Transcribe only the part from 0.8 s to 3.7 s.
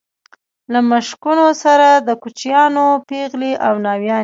مشکونو سره د کوچیانو پېغلې